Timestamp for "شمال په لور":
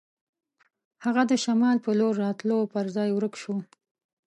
1.43-2.13